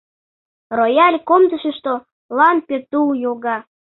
[0.77, 1.93] Рояль комдышышто
[2.37, 3.57] лампе тул йолга.